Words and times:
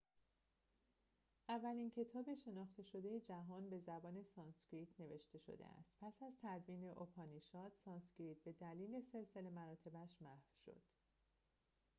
اولین 1.49 1.89
کتاب 1.91 2.33
شناخته 2.33 2.83
شده 2.83 3.19
جهان 3.19 3.69
به 3.69 3.79
زبان 3.79 4.23
سانسکریت 4.35 4.89
نوشته 4.99 5.37
شده 5.39 5.65
است 5.65 5.91
پس 6.01 6.23
از 6.23 6.33
تدوین 6.43 6.85
اوپانیشاد 6.85 7.71
سانسکریت 7.85 8.37
به‌دلیل 8.43 9.01
سلسله 9.01 9.49
مراتبش 9.49 10.21
محو 10.21 10.51
شد 10.65 10.81